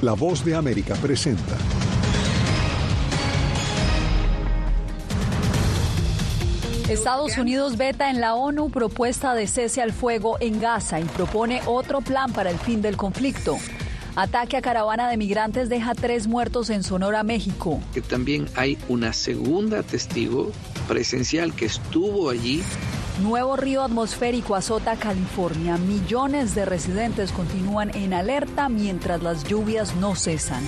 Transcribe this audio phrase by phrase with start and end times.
[0.00, 1.56] La voz de América presenta.
[6.88, 11.62] Estados Unidos veta en la ONU propuesta de cese al fuego en Gaza y propone
[11.66, 13.58] otro plan para el fin del conflicto.
[14.14, 17.80] Ataque a caravana de migrantes deja tres muertos en Sonora, México.
[17.92, 20.52] Que también hay una segunda testigo
[20.86, 22.62] presencial que estuvo allí.
[23.22, 25.76] Nuevo río atmosférico azota California.
[25.76, 30.62] Millones de residentes continúan en alerta mientras las lluvias no cesan.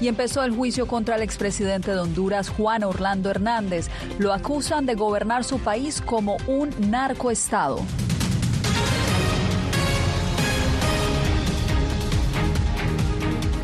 [0.00, 3.88] Y empezó el juicio contra el expresidente de Honduras, Juan Orlando Hernández.
[4.18, 7.78] Lo acusan de gobernar su país como un narcoestado.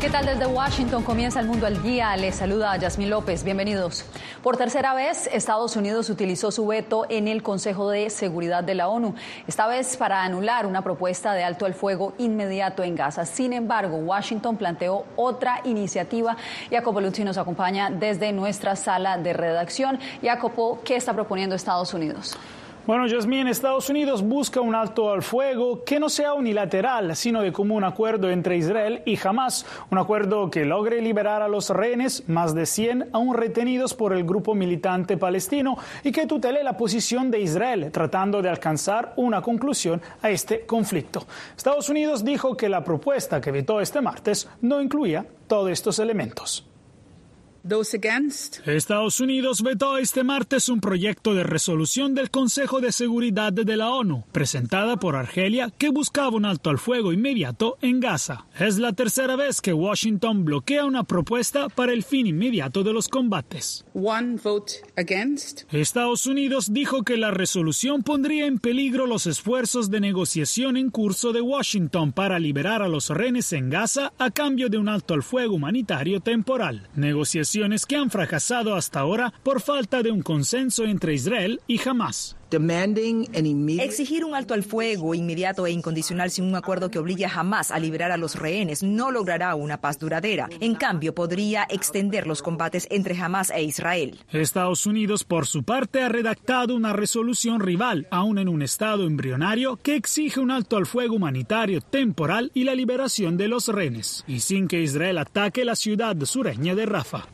[0.03, 1.01] ¿Qué tal desde Washington?
[1.01, 2.13] Comienza el mundo al día.
[2.17, 3.45] Les saluda Yasmín López.
[3.45, 4.03] Bienvenidos.
[4.41, 8.89] Por tercera vez, Estados Unidos utilizó su veto en el Consejo de Seguridad de la
[8.89, 9.15] ONU,
[9.47, 13.25] esta vez para anular una propuesta de alto al fuego inmediato en Gaza.
[13.25, 16.35] Sin embargo, Washington planteó otra iniciativa.
[16.69, 20.01] Jacopo Luzzi nos acompaña desde nuestra sala de redacción.
[20.21, 22.37] Jacopo, ¿qué está proponiendo Estados Unidos?
[22.85, 27.53] Bueno, Yasmín, Estados Unidos busca un alto al fuego que no sea unilateral, sino de
[27.53, 32.53] común acuerdo entre Israel y Hamas, un acuerdo que logre liberar a los rehenes, más
[32.53, 37.39] de 100 aún retenidos por el grupo militante palestino, y que tutele la posición de
[37.39, 41.25] Israel, tratando de alcanzar una conclusión a este conflicto.
[41.55, 46.72] Estados Unidos dijo que la propuesta que vetó este martes no incluía todos estos elementos.
[48.65, 53.89] Estados Unidos vetó este martes un proyecto de resolución del Consejo de Seguridad de la
[53.91, 58.47] ONU, presentada por Argelia, que buscaba un alto al fuego inmediato en Gaza.
[58.59, 63.07] Es la tercera vez que Washington bloquea una propuesta para el fin inmediato de los
[63.07, 63.85] combates.
[65.71, 71.31] Estados Unidos dijo que la resolución pondría en peligro los esfuerzos de negociación en curso
[71.31, 75.23] de Washington para liberar a los rehenes en Gaza a cambio de un alto al
[75.23, 76.89] fuego humanitario temporal.
[76.95, 77.52] Negociación
[77.85, 82.35] que han fracasado hasta ahora por falta de un consenso entre Israel y Hamas.
[83.79, 87.79] Exigir un alto al fuego inmediato e incondicional sin un acuerdo que obligue jamás a
[87.79, 90.47] liberar a los rehenes no logrará una paz duradera.
[90.59, 94.19] En cambio, podría extender los combates entre Hamas e Israel.
[94.31, 99.77] Estados Unidos, por su parte, ha redactado una resolución rival, aún en un estado embrionario,
[99.77, 104.41] que exige un alto al fuego humanitario temporal y la liberación de los rehenes, y
[104.41, 107.27] sin que Israel ataque la ciudad sureña de Rafah.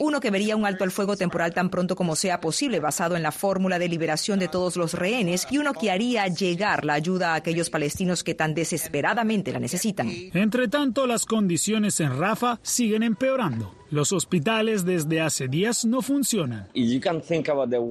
[0.00, 3.22] Uno que vería un alto al fuego temporal tan pronto como sea posible, basado en
[3.22, 7.32] la fórmula de liberación de todos los rehenes y uno que haría llegar la ayuda
[7.32, 10.08] a aquellos palestinos que tan desesperadamente la necesitan.
[10.32, 13.74] Entre tanto, las condiciones en Rafa siguen empeorando.
[13.90, 16.68] Los hospitales desde hace días no funcionan.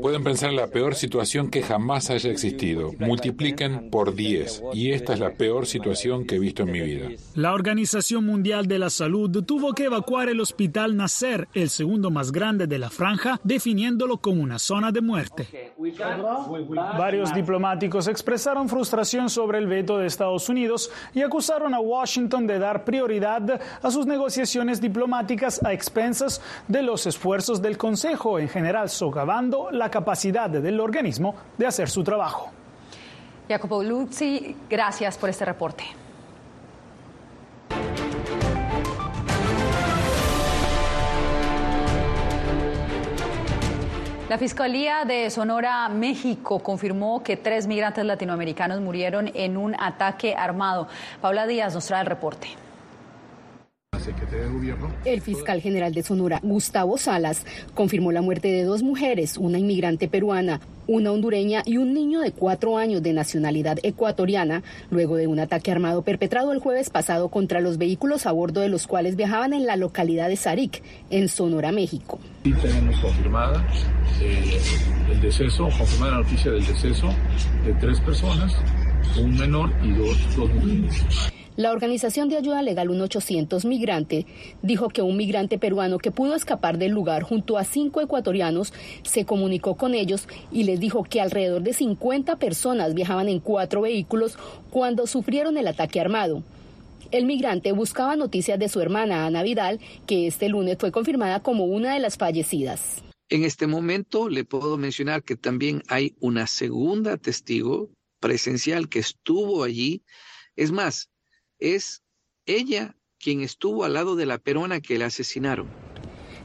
[0.01, 2.91] Pueden pensar en la peor situación que jamás haya existido.
[2.99, 4.63] Multipliquen por 10.
[4.73, 7.07] Y esta es la peor situación que he visto en mi vida.
[7.35, 12.31] La Organización Mundial de la Salud tuvo que evacuar el hospital Nasser, el segundo más
[12.31, 15.73] grande de la franja, definiéndolo como una zona de muerte.
[16.97, 22.59] Varios diplomáticos expresaron frustración sobre el veto de Estados Unidos y acusaron a Washington de
[22.59, 28.89] dar prioridad a sus negociaciones diplomáticas a expensas de los esfuerzos del Consejo, en general
[28.89, 32.49] socavando la capacidad del organismo de hacer su trabajo.
[33.47, 35.83] Jacopo Luzzi, gracias por este reporte.
[44.27, 50.87] La Fiscalía de Sonora, México, confirmó que tres migrantes latinoamericanos murieron en un ataque armado.
[51.21, 52.47] Paula Díaz nos trae el reporte.
[55.05, 60.07] El fiscal general de Sonora, Gustavo Salas, confirmó la muerte de dos mujeres, una inmigrante
[60.07, 65.39] peruana, una hondureña y un niño de cuatro años de nacionalidad ecuatoriana, luego de un
[65.39, 69.53] ataque armado perpetrado el jueves pasado contra los vehículos a bordo de los cuales viajaban
[69.53, 72.19] en la localidad de Saric, en Sonora, México.
[72.43, 73.65] Sí tenemos confirmada
[74.21, 74.59] eh,
[75.11, 77.09] el deceso, confirmada la noticia del deceso
[77.65, 78.53] de tres personas,
[79.19, 81.31] un menor y dos, dos mujeres.
[81.57, 84.25] La organización de ayuda legal 1800 Migrante
[84.61, 88.73] dijo que un migrante peruano que pudo escapar del lugar junto a cinco ecuatorianos
[89.03, 93.81] se comunicó con ellos y les dijo que alrededor de 50 personas viajaban en cuatro
[93.81, 94.37] vehículos
[94.69, 96.43] cuando sufrieron el ataque armado.
[97.11, 101.63] El migrante buscaba noticias de su hermana Ana Vidal, que este lunes fue confirmada como
[101.63, 103.01] una de las fallecidas.
[103.29, 109.63] En este momento le puedo mencionar que también hay una segunda testigo presencial que estuvo
[109.63, 110.03] allí.
[110.57, 111.09] Es más,
[111.59, 112.03] es
[112.45, 115.67] ella quien estuvo al lado de la peruana que la asesinaron.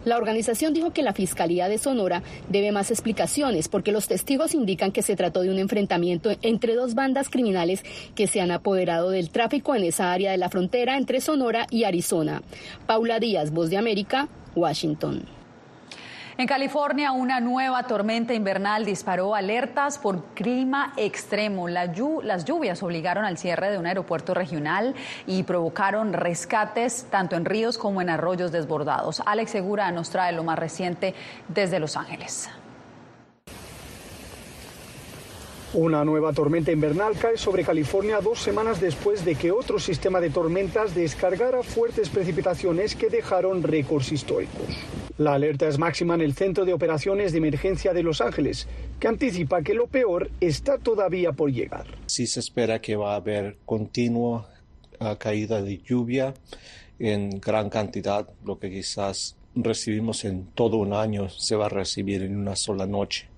[0.05, 4.93] La organización dijo que la Fiscalía de Sonora debe más explicaciones porque los testigos indican
[4.93, 7.83] que se trató de un enfrentamiento entre dos bandas criminales
[8.15, 11.85] que se han apoderado del tráfico en esa área de la frontera entre Sonora y
[11.85, 12.43] Arizona.
[12.87, 15.40] Paula Díaz, Voz de América, Washington.
[16.41, 21.69] En California, una nueva tormenta invernal disparó alertas por clima extremo.
[21.69, 21.95] las
[22.47, 24.95] lluvias obligaron al cierre de un aeropuerto regional
[25.27, 29.23] y provocaron rescates tanto en ríos como en arroyos desbordados.
[29.27, 31.15] Alex Segura nos trae lo más reciente
[31.49, 32.49] desde Los Ángeles.
[35.73, 40.31] Una nueva tormenta invernal cae sobre California dos semanas después de que otro sistema de
[40.31, 44.67] tormentas descargara fuertes precipitaciones que dejaron récords históricos.
[45.17, 48.67] La alerta es máxima en el Centro de Operaciones de Emergencia de Los Ángeles,
[48.99, 51.87] que anticipa que lo peor está todavía por llegar.
[52.07, 54.49] Sí se espera que va a haber continua
[54.99, 56.35] ah, caída de lluvia
[56.99, 62.23] en gran cantidad, lo que quizás recibimos en todo un año se va a recibir
[62.25, 63.30] en una sola noche.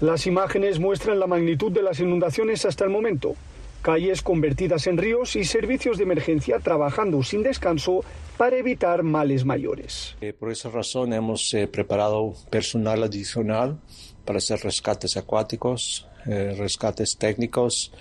[0.00, 3.36] Las imágenes muestran la magnitud de las inundaciones hasta el momento.
[3.80, 8.02] Calles convertidas en ríos y servicios de emergencia trabajando sin descanso
[8.36, 10.16] para evitar males mayores.
[10.20, 13.78] Eh, por esa razón hemos eh, preparado personal adicional
[14.24, 17.92] para hacer rescates acuáticos, eh, rescates técnicos,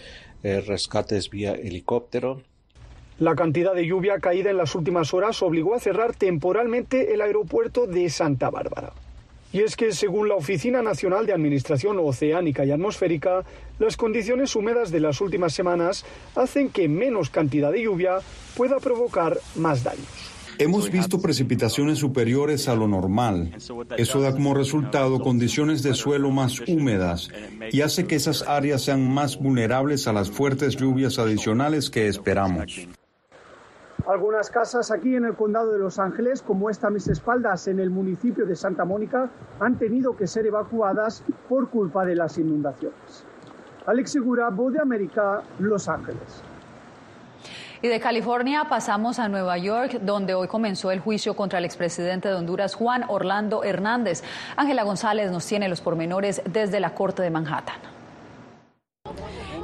[0.42, 2.42] rescates vía helicóptero.
[3.20, 7.88] La cantidad de lluvia caída en las últimas horas obligó a cerrar temporalmente el aeropuerto
[7.88, 8.92] de Santa Bárbara.
[9.54, 13.46] Y es que, según la Oficina Nacional de Administración Oceánica y Atmosférica,
[13.78, 16.04] las condiciones húmedas de las últimas semanas
[16.36, 18.18] hacen que menos cantidad de lluvia
[18.58, 20.08] pueda provocar más daños.
[20.58, 23.52] Hemos visto precipitaciones superiores a lo normal.
[23.98, 27.30] Eso da como resultado condiciones de suelo más húmedas
[27.72, 32.88] y hace que esas áreas sean más vulnerables a las fuertes lluvias adicionales que esperamos.
[34.06, 37.80] Algunas casas aquí en el condado de Los Ángeles, como esta a mis espaldas en
[37.80, 39.30] el municipio de Santa Mónica,
[39.62, 43.26] han tenido que ser evacuadas por culpa de las inundaciones.
[43.86, 46.44] Alex Segura, Voz de América, Los Ángeles.
[47.82, 52.28] Y de California pasamos a Nueva York, donde hoy comenzó el juicio contra el expresidente
[52.28, 54.22] de Honduras, Juan Orlando Hernández.
[54.58, 57.76] Ángela González nos tiene los pormenores desde la Corte de Manhattan.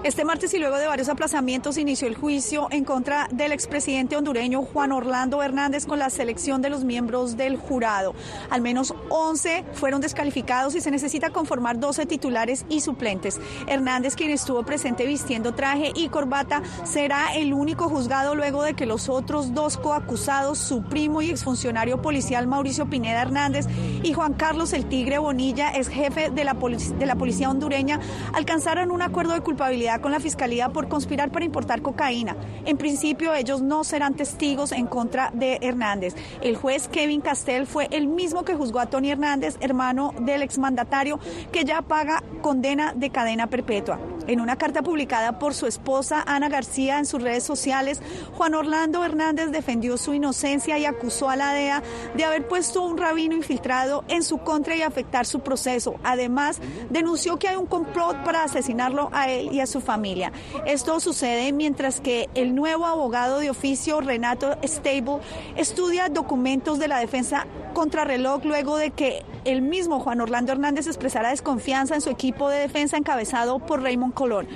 [0.01, 4.61] Este martes y luego de varios aplazamientos inició el juicio en contra del expresidente hondureño
[4.61, 8.15] Juan Orlando Hernández con la selección de los miembros del jurado.
[8.49, 13.41] Al menos 11 fueron descalificados y se necesita conformar 12 titulares y suplentes.
[13.67, 18.85] Hernández, quien estuvo presente vistiendo traje y corbata, será el único juzgado luego de que
[18.85, 23.65] los otros dos coacusados, su primo y exfuncionario policial Mauricio Pineda Hernández
[24.01, 27.99] y Juan Carlos el Tigre Bonilla, ex jefe de la, de la policía hondureña,
[28.33, 32.35] alcanzaron un acuerdo de culpabilidad con la Fiscalía por conspirar para importar cocaína.
[32.65, 36.15] En principio, ellos no serán testigos en contra de Hernández.
[36.41, 41.19] El juez Kevin Castell fue el mismo que juzgó a Tony Hernández, hermano del exmandatario,
[41.51, 43.99] que ya paga condena de cadena perpetua.
[44.29, 47.99] En una carta publicada por su esposa Ana García en sus redes sociales,
[48.37, 51.81] Juan Orlando Hernández defendió su inocencia y acusó a la DEA
[52.15, 55.95] de haber puesto un rabino infiltrado en su contra y afectar su proceso.
[56.03, 56.61] Además,
[56.91, 60.31] denunció que hay un complot para asesinarlo a él y a su familia.
[60.67, 65.21] Esto sucede mientras que el nuevo abogado de oficio, Renato Stable,
[65.55, 71.29] estudia documentos de la defensa contrarreloj luego de que el mismo Juan Orlando Hernández expresara
[71.29, 74.49] desconfianza en su equipo de defensa encabezado por Raymond Colón.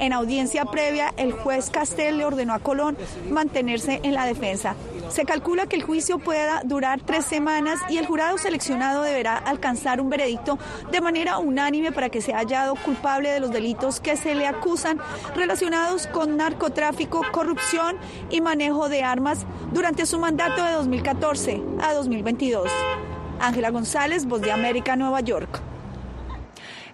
[0.00, 2.96] En audiencia previa, el juez Castel le ordenó a Colón
[3.30, 4.74] mantenerse en la defensa.
[5.08, 10.00] Se calcula que el juicio pueda durar tres semanas y el jurado seleccionado deberá alcanzar
[10.00, 10.58] un veredicto
[10.90, 14.98] de manera unánime para que sea hallado culpable de los delitos que se le acusan
[15.36, 17.96] relacionados con narcotráfico, corrupción
[18.30, 22.68] y manejo de armas durante su mandato de 2014 a 2022.
[23.38, 25.73] Ángela González, Voz de América, Nueva York.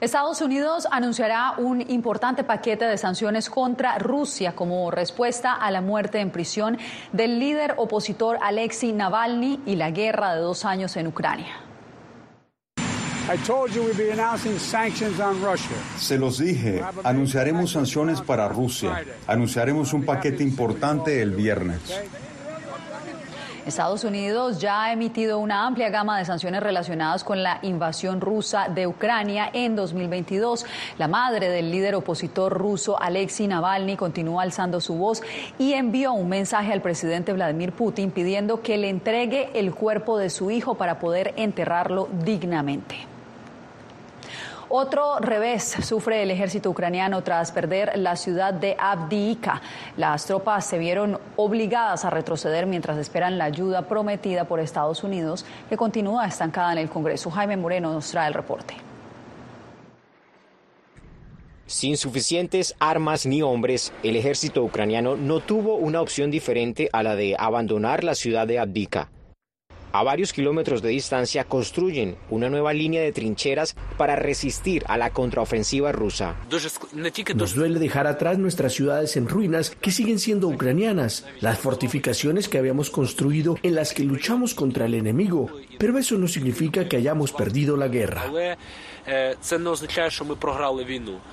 [0.01, 6.21] Estados Unidos anunciará un importante paquete de sanciones contra Rusia como respuesta a la muerte
[6.21, 6.79] en prisión
[7.13, 11.55] del líder opositor Alexei Navalny y la guerra de dos años en Ucrania.
[15.99, 19.05] Se los dije, anunciaremos sanciones para Rusia.
[19.27, 21.79] Anunciaremos un paquete importante el viernes.
[23.67, 28.69] Estados Unidos ya ha emitido una amplia gama de sanciones relacionadas con la invasión rusa
[28.69, 30.65] de Ucrania en 2022.
[30.99, 35.23] La madre del líder opositor ruso Alexei Navalny continúa alzando su voz
[35.59, 40.31] y envió un mensaje al presidente Vladimir Putin pidiendo que le entregue el cuerpo de
[40.31, 43.20] su hijo para poder enterrarlo dignamente.
[44.73, 49.61] Otro revés sufre el ejército ucraniano tras perder la ciudad de Abdiivka.
[49.97, 55.45] Las tropas se vieron obligadas a retroceder mientras esperan la ayuda prometida por Estados Unidos,
[55.69, 57.33] que continúa estancada en el Congreso.
[57.33, 58.77] Jaime Moreno nos trae el reporte.
[61.67, 67.17] Sin suficientes armas ni hombres, el ejército ucraniano no tuvo una opción diferente a la
[67.17, 69.09] de abandonar la ciudad de Abdika.
[69.93, 75.11] A varios kilómetros de distancia construyen una nueva línea de trincheras para resistir a la
[75.11, 76.37] contraofensiva rusa.
[77.35, 82.59] Nos duele dejar atrás nuestras ciudades en ruinas que siguen siendo ucranianas, las fortificaciones que
[82.59, 87.33] habíamos construido en las que luchamos contra el enemigo, pero eso no significa que hayamos
[87.33, 88.31] perdido la guerra.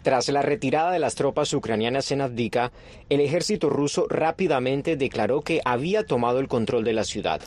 [0.02, 2.72] Tras la retirada de las tropas ucranianas en Avdika,
[3.10, 7.42] el ejército ruso rápidamente declaró que había tomado el control de la ciudad.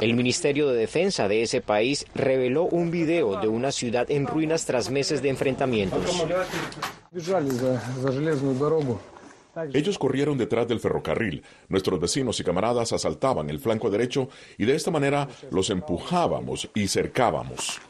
[0.00, 4.64] El Ministerio de Defensa de ese país reveló un video de una ciudad en ruinas
[4.64, 6.24] tras meses de enfrentamientos.
[9.72, 11.42] Ellos corrieron detrás del ferrocarril.
[11.68, 16.88] Nuestros vecinos y camaradas asaltaban el flanco derecho y de esta manera los empujábamos y
[16.88, 17.80] cercábamos.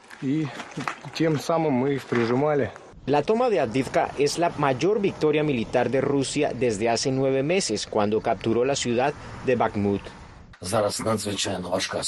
[3.07, 7.87] La toma de Adivka es la mayor victoria militar de Rusia desde hace nueve meses,
[7.87, 9.13] cuando capturó la ciudad
[9.45, 10.01] de Bakhmut.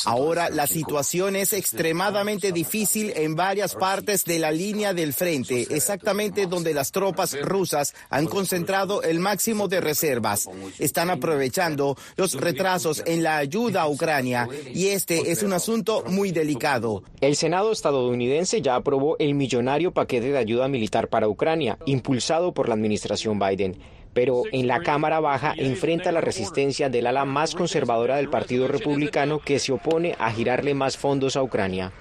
[0.04, 6.46] Ahora la situación es extremadamente difícil en varias partes de la línea del frente, exactamente
[6.46, 10.48] donde las tropas rusas han concentrado el máximo de reservas.
[10.78, 16.30] Están aprovechando los retrasos en la ayuda a Ucrania y este es un asunto muy
[16.30, 17.02] delicado.
[17.20, 22.68] El Senado estadounidense ya aprobó el millonario paquete de ayuda militar para Ucrania, impulsado por
[22.68, 23.78] la administración Biden
[24.16, 29.40] pero en la Cámara Baja enfrenta la resistencia del ala más conservadora del Partido Republicano
[29.40, 31.92] que se opone a girarle más fondos a Ucrania.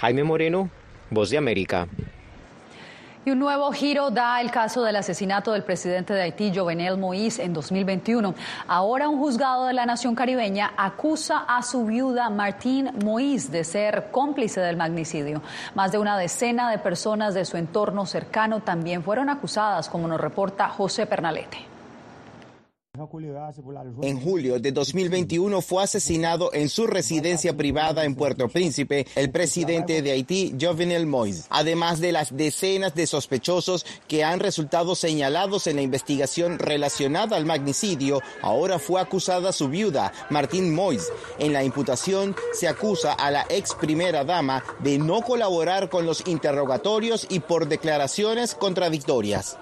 [0.00, 0.68] Jaime Moreno,
[1.10, 1.86] Voz de América.
[3.22, 7.44] Y un nuevo giro da el caso del asesinato del presidente de Haití, Jovenel Moïse,
[7.44, 8.34] en 2021.
[8.66, 14.08] Ahora un juzgado de la nación caribeña acusa a su viuda Martín Moïse de ser
[14.10, 15.42] cómplice del magnicidio.
[15.74, 20.18] Más de una decena de personas de su entorno cercano también fueron acusadas, como nos
[20.18, 21.69] reporta José Pernalete.
[24.02, 30.02] En julio de 2021 fue asesinado en su residencia privada en Puerto Príncipe el presidente
[30.02, 35.76] de Haití, Jovenel Moïse, además de las decenas de sospechosos que han resultado señalados en
[35.76, 38.22] la investigación relacionada al magnicidio.
[38.42, 41.12] Ahora fue acusada su viuda, Martín Moïse.
[41.38, 46.26] En la imputación se acusa a la ex primera dama de no colaborar con los
[46.26, 49.58] interrogatorios y por declaraciones contradictorias.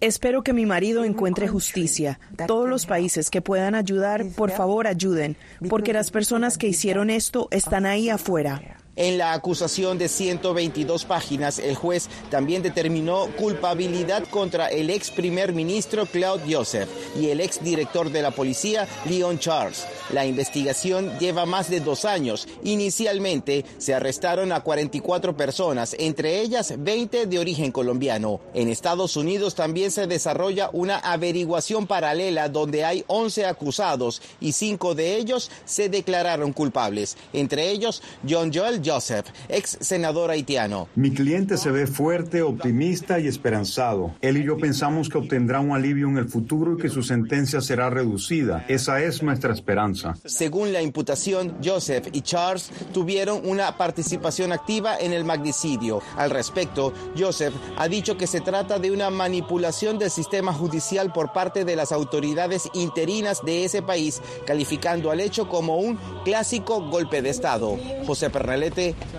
[0.00, 2.20] Espero que mi marido encuentre justicia.
[2.46, 5.36] Todos los países que puedan ayudar, por favor ayuden,
[5.68, 8.83] porque las personas que hicieron esto están ahí afuera.
[8.96, 15.52] En la acusación de 122 páginas, el juez también determinó culpabilidad contra el ex primer
[15.52, 19.84] ministro Claude Joseph y el ex director de la policía Leon Charles.
[20.12, 22.46] La investigación lleva más de dos años.
[22.62, 28.40] Inicialmente se arrestaron a 44 personas, entre ellas 20 de origen colombiano.
[28.54, 34.94] En Estados Unidos también se desarrolla una averiguación paralela donde hay 11 acusados y 5
[34.94, 40.88] de ellos se declararon culpables, entre ellos John Joel Joseph, ex senador haitiano.
[40.94, 44.14] Mi cliente se ve fuerte, optimista y esperanzado.
[44.20, 47.60] Él y yo pensamos que obtendrá un alivio en el futuro y que su sentencia
[47.60, 48.64] será reducida.
[48.68, 50.14] Esa es nuestra esperanza.
[50.24, 56.02] Según la imputación, Joseph y Charles tuvieron una participación activa en el magnicidio.
[56.16, 61.32] Al respecto, Joseph ha dicho que se trata de una manipulación del sistema judicial por
[61.32, 67.22] parte de las autoridades interinas de ese país, calificando al hecho como un clásico golpe
[67.22, 67.78] de Estado.
[68.06, 68.30] José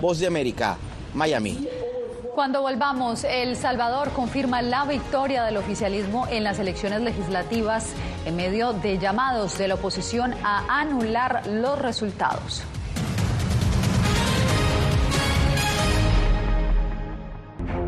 [0.00, 0.76] Voz de América,
[1.14, 1.68] Miami.
[2.34, 7.94] Cuando volvamos, El Salvador confirma la victoria del oficialismo en las elecciones legislativas
[8.26, 12.62] en medio de llamados de la oposición a anular los resultados.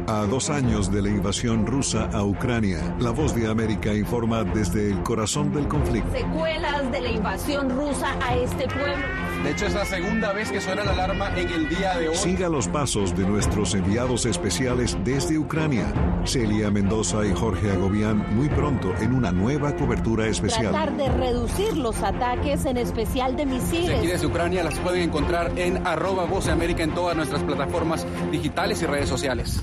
[0.08, 4.90] A dos años de la invasión rusa a Ucrania, la voz de América informa desde
[4.90, 6.10] el corazón del conflicto.
[6.10, 9.04] Secuelas de la invasión rusa a este pueblo.
[9.44, 12.16] De hecho, es la segunda vez que suena la alarma en el día de hoy.
[12.16, 15.92] Siga los pasos de nuestros enviados especiales desde Ucrania,
[16.24, 20.70] Celia Mendoza y Jorge Agobián, muy pronto en una nueva cobertura especial.
[20.72, 23.98] Tratar de reducir los ataques, en especial de misiles.
[23.98, 28.06] aquí desde Ucrania las pueden encontrar en arroba Voz de América en todas nuestras plataformas
[28.32, 29.62] digitales y redes sociales.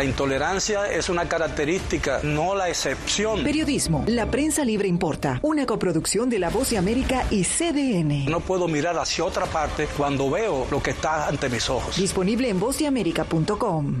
[0.00, 3.44] La intolerancia es una característica, no la excepción.
[3.44, 4.02] Periodismo.
[4.06, 5.40] La prensa libre importa.
[5.42, 8.24] Una coproducción de La Voz de América y CDN.
[8.24, 11.98] No puedo mirar hacia otra parte cuando veo lo que está ante mis ojos.
[11.98, 14.00] Disponible en vozdeamerica.com.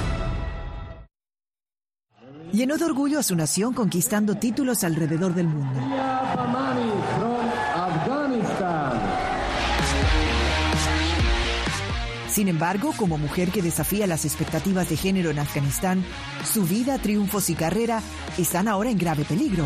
[2.51, 5.79] Llenó de orgullo a su nación conquistando títulos alrededor del mundo.
[12.27, 16.03] Sin embargo, como mujer que desafía las expectativas de género en Afganistán,
[16.45, 18.01] su vida, triunfos y carrera
[18.37, 19.65] están ahora en grave peligro.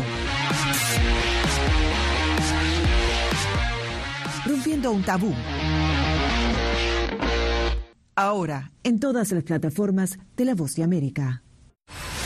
[4.44, 5.32] Rompiendo un tabú.
[8.14, 11.42] Ahora, en todas las plataformas de La Voz de América.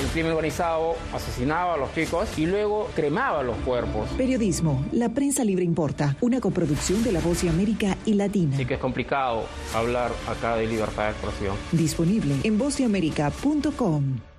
[0.00, 4.08] El crimen organizado asesinaba a los chicos y luego cremaba los cuerpos.
[4.16, 8.56] Periodismo, la prensa libre importa, una coproducción de La Voz de América y Latina.
[8.56, 11.56] Sí que es complicado hablar acá de libertad de expresión.
[11.72, 14.29] Disponible en vozdeamerica.com.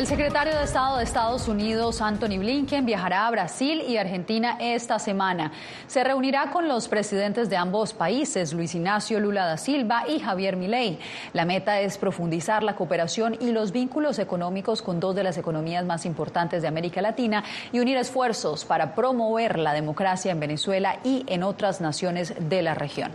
[0.00, 4.98] El secretario de Estado de Estados Unidos, Anthony Blinken, viajará a Brasil y Argentina esta
[4.98, 5.52] semana.
[5.88, 10.56] Se reunirá con los presidentes de ambos países, Luis Ignacio Lula da Silva y Javier
[10.56, 10.98] Milei.
[11.34, 15.84] La meta es profundizar la cooperación y los vínculos económicos con dos de las economías
[15.84, 21.24] más importantes de América Latina y unir esfuerzos para promover la democracia en Venezuela y
[21.26, 23.12] en otras naciones de la región.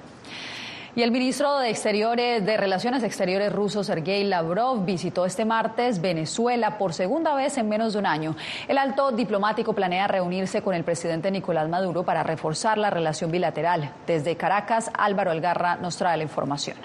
[0.98, 6.78] Y el ministro de Exteriores de Relaciones Exteriores ruso, Sergei Lavrov, visitó este martes Venezuela
[6.78, 8.38] por segunda vez en menos de un año.
[8.66, 13.92] El alto diplomático planea reunirse con el presidente Nicolás Maduro para reforzar la relación bilateral.
[14.08, 16.78] Desde Caracas, Álvaro Algarra nos trae la información.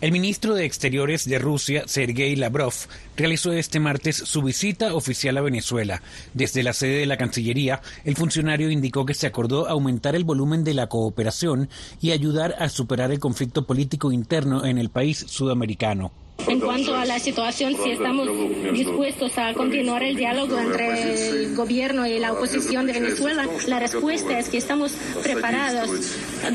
[0.00, 2.72] El ministro de Exteriores de Rusia, Sergei Lavrov,
[3.18, 6.00] realizó este martes su visita oficial a Venezuela.
[6.32, 10.64] Desde la sede de la Cancillería, el funcionario indicó que se acordó aumentar el volumen
[10.64, 11.68] de la cooperación
[12.00, 16.12] y ayudar a superar el conflicto político interno en el país sudamericano.
[16.48, 18.28] En cuanto a la situación, si estamos
[18.72, 24.38] dispuestos a continuar el diálogo entre el gobierno y la oposición de Venezuela, la respuesta
[24.38, 25.90] es que estamos preparados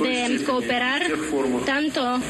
[0.01, 1.03] de cooperar
[1.65, 2.21] tanto ah,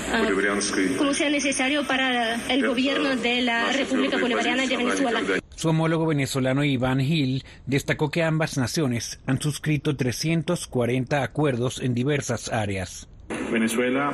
[0.97, 5.21] como sea necesario para el gobierno de la República Bolivariana de Venezuela.
[5.55, 12.51] Su homólogo venezolano Iván Gil destacó que ambas naciones han suscrito 340 acuerdos en diversas
[12.51, 13.07] áreas.
[13.51, 14.11] Venezuela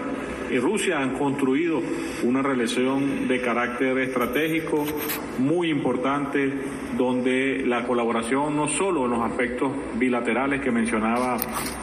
[0.50, 1.82] y Rusia han construido
[2.24, 4.86] una relación de carácter estratégico
[5.40, 6.52] muy importante
[6.98, 11.38] donde la colaboración no solo en los aspectos bilaterales que mencionaba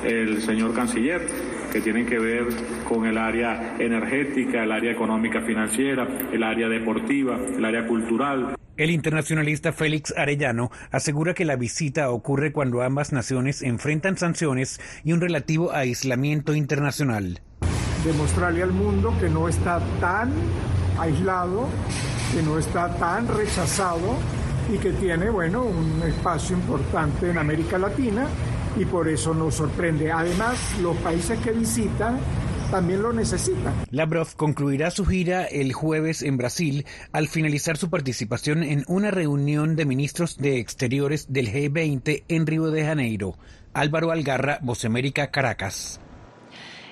[0.05, 1.27] el señor canciller,
[1.73, 2.47] que tienen que ver
[2.89, 8.58] con el área energética, el área económica financiera, el área deportiva, el área cultural.
[8.79, 15.13] El internacionalista Félix Arellano asegura que la visita ocurre cuando ambas naciones enfrentan sanciones y
[15.13, 17.41] un relativo aislamiento internacional.
[18.05, 20.31] Demostrarle al mundo que no está tan
[20.97, 21.69] aislado,
[22.33, 24.17] que no está tan rechazado
[24.73, 28.29] y que tiene, bueno, un espacio importante en América Latina
[28.77, 30.13] y por eso nos sorprende.
[30.13, 32.21] Además, los países que visitan
[32.71, 33.73] también lo necesita.
[33.91, 39.77] Lavrov concluirá su gira el jueves en Brasil al finalizar su participación en una reunión
[39.77, 43.37] de ministros de Exteriores del G20 en Río de Janeiro.
[43.75, 46.01] Álvaro Algarra, América, Caracas.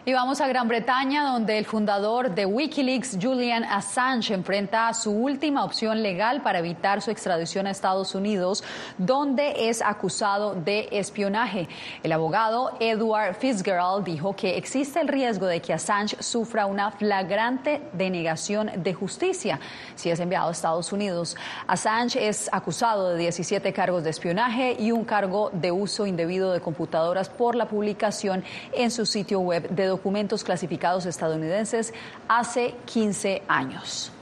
[0.09, 5.65] Y vamos a Gran Bretaña, donde el fundador de Wikileaks, Julian Assange, enfrenta su última
[5.65, 8.63] opción legal para evitar su extradición a Estados Unidos,
[8.99, 11.69] donde es acusado de espionaje.
[12.05, 17.83] El abogado Edward Fitzgerald dijo que existe el riesgo de que Assange sufra una flagrante
[17.93, 19.59] denegación de justicia
[19.97, 21.37] si es enviado a Estados Unidos.
[21.67, 26.61] Assange es acusado de 17 cargos de espionaje y un cargo de uso indebido de
[26.61, 29.96] computadoras por la publicación en su sitio web de documentos
[30.45, 31.93] clasificados estadounidenses
[32.29, 34.13] hace 15 años.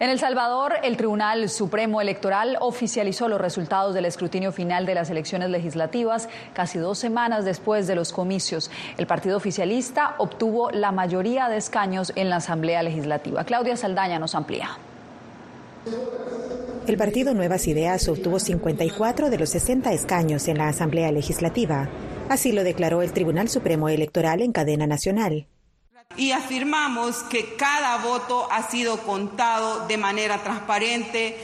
[0.00, 5.08] En El Salvador, el Tribunal Supremo Electoral oficializó los resultados del escrutinio final de las
[5.08, 8.72] elecciones legislativas casi dos semanas después de los comicios.
[8.98, 13.44] El partido oficialista obtuvo la mayoría de escaños en la Asamblea Legislativa.
[13.44, 14.70] Claudia Saldaña nos amplía.
[16.86, 21.88] El partido Nuevas Ideas obtuvo 54 de los 60 escaños en la Asamblea Legislativa.
[22.28, 25.46] Así lo declaró el Tribunal Supremo Electoral en cadena nacional.
[26.16, 31.36] Y afirmamos que cada voto ha sido contado de manera transparente,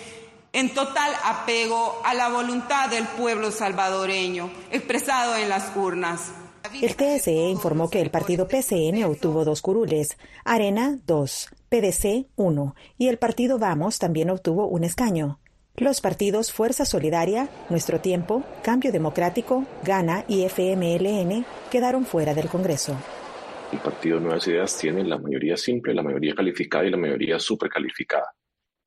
[0.53, 6.33] en total apego a la voluntad del pueblo salvadoreño, expresado en las urnas.
[6.81, 13.09] El TSE informó que el partido PCN obtuvo dos curules, Arena dos, PDC uno y
[13.09, 15.38] el partido Vamos también obtuvo un escaño.
[15.81, 22.99] Los partidos Fuerza Solidaria, Nuestro Tiempo, Cambio Democrático, Gana y FMLN quedaron fuera del Congreso.
[23.73, 28.31] El partido Nuevas Ideas tiene la mayoría simple, la mayoría calificada y la mayoría supercalificada.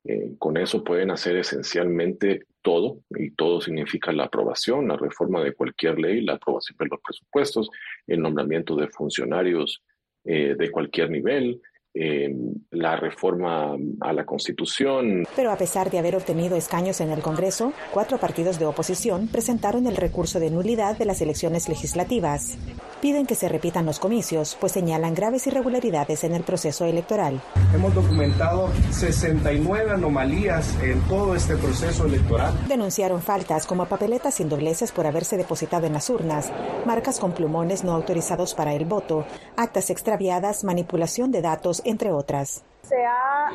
[0.03, 5.55] Eh, con eso pueden hacer esencialmente todo, y todo significa la aprobación, la reforma de
[5.55, 7.71] cualquier ley, la aprobación de los presupuestos,
[8.05, 9.81] el nombramiento de funcionarios
[10.25, 11.59] eh, de cualquier nivel,
[11.93, 15.25] la reforma a la Constitución.
[15.35, 19.85] Pero a pesar de haber obtenido escaños en el Congreso, cuatro partidos de oposición presentaron
[19.87, 22.57] el recurso de nulidad de las elecciones legislativas.
[23.01, 27.41] Piden que se repitan los comicios, pues señalan graves irregularidades en el proceso electoral.
[27.75, 32.53] Hemos documentado 69 anomalías en todo este proceso electoral.
[32.67, 36.51] Denunciaron faltas como papeletas sin dobleces por haberse depositado en las urnas,
[36.85, 39.25] marcas con plumones no autorizados para el voto,
[39.57, 42.63] actas extraviadas, manipulación de datos entre otras.
[42.83, 43.49] Se ha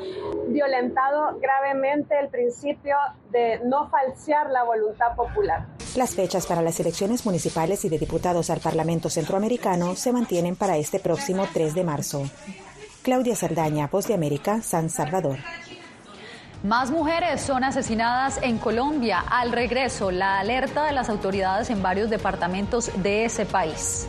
[0.48, 2.96] violentado gravemente el principio
[3.30, 5.66] de no falsear la voluntad popular.
[5.96, 10.76] Las fechas para las elecciones municipales y de diputados al Parlamento Centroamericano se mantienen para
[10.78, 12.22] este próximo 3 de marzo.
[13.02, 15.38] Claudia Saldaña, Voz de América, San Salvador.
[16.62, 19.20] Más mujeres son asesinadas en Colombia.
[19.20, 24.08] Al regreso, la alerta de las autoridades en varios departamentos de ese país.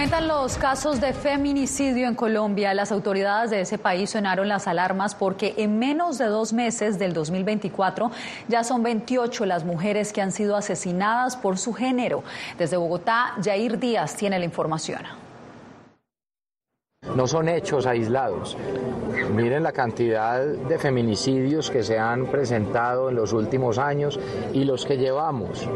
[0.00, 2.72] Aumentan los casos de feminicidio en Colombia.
[2.72, 7.12] Las autoridades de ese país sonaron las alarmas porque en menos de dos meses del
[7.12, 8.10] 2024
[8.48, 12.24] ya son 28 las mujeres que han sido asesinadas por su género.
[12.56, 15.02] Desde Bogotá, Jair Díaz tiene la información.
[17.14, 18.56] No son hechos aislados.
[19.34, 24.18] Miren la cantidad de feminicidios que se han presentado en los últimos años
[24.54, 25.68] y los que llevamos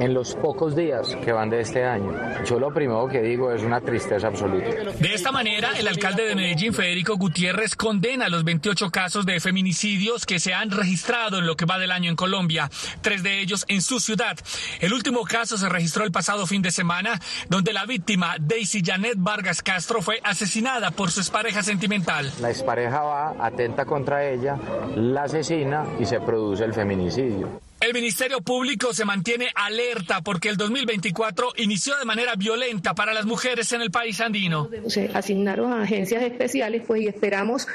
[0.00, 2.12] en los pocos días que van de este año.
[2.44, 4.66] Yo lo primero que digo es una tristeza absoluta.
[4.98, 10.24] De esta manera, el alcalde de Medellín, Federico Gutiérrez, condena los 28 casos de feminicidios
[10.24, 12.70] que se han registrado en lo que va del año en Colombia,
[13.02, 14.38] tres de ellos en su ciudad.
[14.80, 19.16] El último caso se registró el pasado fin de semana, donde la víctima, Daisy Janet
[19.18, 22.32] Vargas Castro, fue asesinada por su expareja sentimental.
[22.40, 24.56] La expareja va, atenta contra ella,
[24.96, 27.69] la asesina y se produce el feminicidio.
[27.80, 33.24] El Ministerio Público se mantiene alerta porque el 2024 inició de manera violenta para las
[33.24, 34.68] mujeres en el país andino.
[34.86, 37.66] Se asignaron a agencias especiales pues y esperamos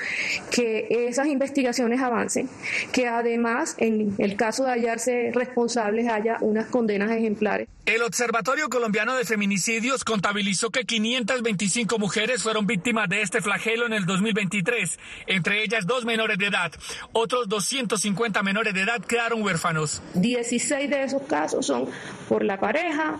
[0.51, 2.47] que esas investigaciones avancen,
[2.93, 7.67] que además en el caso de hallarse responsables haya unas condenas ejemplares.
[7.85, 13.93] El Observatorio Colombiano de Feminicidios contabilizó que 525 mujeres fueron víctimas de este flagelo en
[13.93, 16.71] el 2023, entre ellas dos menores de edad.
[17.11, 19.94] Otros 250 menores de edad quedaron huérfanos.
[20.13, 21.87] 16 de esos casos son
[22.27, 23.17] por la pareja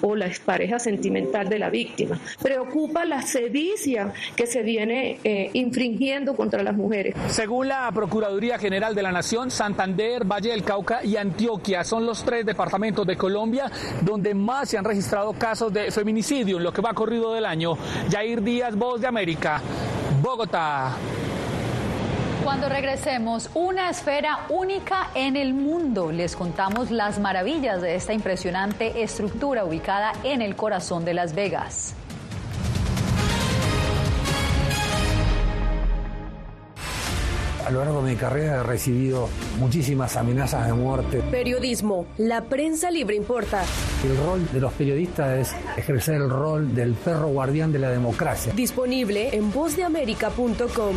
[0.00, 2.18] o la pareja sentimental de la víctima.
[2.42, 7.14] Preocupa la sevicia que se viene eh, infringiendo contra las mujeres.
[7.28, 12.24] Según la Procuraduría General de la Nación, Santander, Valle del Cauca y Antioquia son los
[12.24, 16.82] tres departamentos de Colombia donde más se han registrado casos de feminicidio en lo que
[16.82, 17.76] va corrido del año.
[18.10, 19.60] Jair Díaz, Voz de América,
[20.22, 20.96] Bogotá.
[22.44, 26.10] Cuando regresemos, una esfera única en el mundo.
[26.10, 31.94] Les contamos las maravillas de esta impresionante estructura ubicada en el corazón de Las Vegas.
[37.64, 39.28] A lo largo de mi carrera he recibido
[39.60, 41.22] muchísimas amenazas de muerte.
[41.30, 43.62] Periodismo, la prensa libre importa.
[44.04, 48.52] El rol de los periodistas es ejercer el rol del perro guardián de la democracia.
[48.52, 50.96] Disponible en vozdeamerica.com.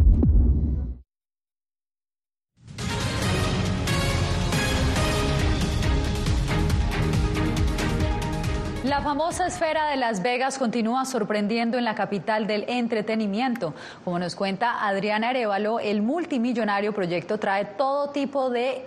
[9.11, 13.73] Famosa esfera de Las Vegas continúa sorprendiendo en la capital del entretenimiento.
[14.05, 18.85] Como nos cuenta Adriana Arevalo, el multimillonario proyecto trae todo tipo de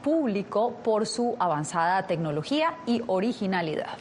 [0.00, 3.98] público por su avanzada tecnología y originalidad.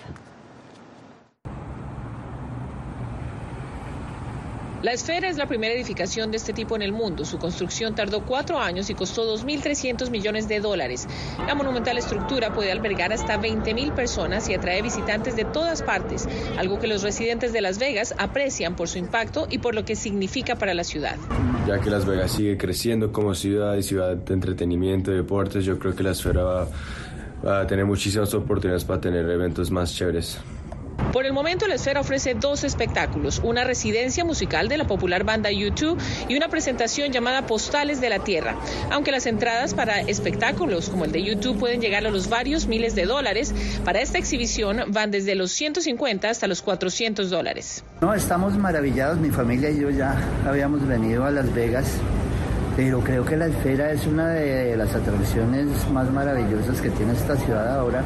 [4.83, 7.23] La esfera es la primera edificación de este tipo en el mundo.
[7.23, 11.07] Su construcción tardó cuatro años y costó 2.300 millones de dólares.
[11.47, 16.79] La monumental estructura puede albergar hasta 20.000 personas y atrae visitantes de todas partes, algo
[16.79, 20.57] que los residentes de Las Vegas aprecian por su impacto y por lo que significa
[20.57, 21.15] para la ciudad.
[21.65, 25.79] Ya que Las Vegas sigue creciendo como ciudad y ciudad de entretenimiento y deportes, yo
[25.79, 26.67] creo que la esfera va,
[27.45, 30.41] va a tener muchísimas oportunidades para tener eventos más chéveres.
[31.13, 35.51] Por el momento, la esfera ofrece dos espectáculos, una residencia musical de la popular banda
[35.51, 38.55] YouTube y una presentación llamada Postales de la Tierra.
[38.89, 42.95] Aunque las entradas para espectáculos como el de YouTube pueden llegar a los varios miles
[42.95, 43.53] de dólares,
[43.85, 47.83] para esta exhibición van desde los 150 hasta los 400 dólares.
[48.01, 51.91] No, estamos maravillados, mi familia y yo ya habíamos venido a Las Vegas
[52.75, 57.37] pero creo que la esfera es una de las atracciones más maravillosas que tiene esta
[57.37, 58.03] ciudad ahora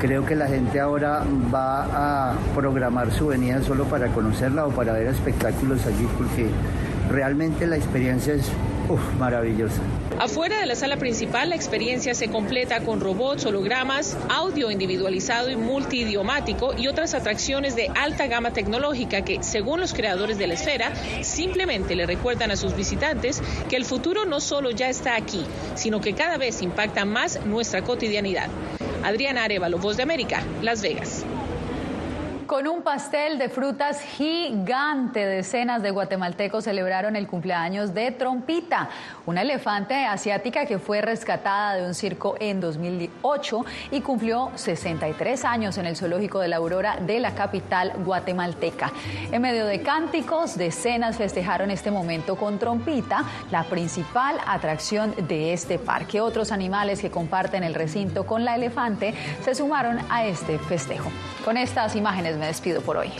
[0.00, 4.92] Creo que la gente ahora va a programar su venida solo para conocerla o para
[4.92, 6.48] ver espectáculos allí porque
[7.10, 8.48] realmente la experiencia es
[9.18, 9.82] maravillosa.
[10.20, 15.56] Afuera de la sala principal, la experiencia se completa con robots, hologramas, audio individualizado y
[15.56, 20.92] multidiomático y otras atracciones de alta gama tecnológica que, según los creadores de la esfera,
[21.22, 26.00] simplemente le recuerdan a sus visitantes que el futuro no solo ya está aquí, sino
[26.00, 28.48] que cada vez impacta más nuestra cotidianidad.
[29.08, 31.24] Adriana Arevalo, Voz de América, Las Vegas.
[32.48, 38.88] Con un pastel de frutas gigante, decenas de guatemaltecos celebraron el cumpleaños de Trompita,
[39.26, 45.76] una elefante asiática que fue rescatada de un circo en 2008 y cumplió 63 años
[45.76, 48.92] en el zoológico de la Aurora de la capital guatemalteca.
[49.30, 55.78] En medio de cánticos, decenas festejaron este momento con Trompita, la principal atracción de este
[55.78, 56.22] parque.
[56.22, 59.12] Otros animales que comparten el recinto con la elefante
[59.44, 61.12] se sumaron a este festejo.
[61.44, 63.12] Con estas imágenes me despido por hoy.